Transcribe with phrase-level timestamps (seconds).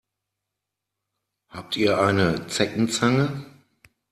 [1.49, 3.45] Habt ihr eine Zeckenzange?